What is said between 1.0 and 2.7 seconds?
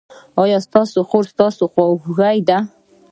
خور ستاسو خواخوږې ده؟